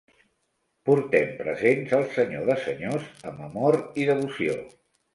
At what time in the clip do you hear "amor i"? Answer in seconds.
3.53-4.13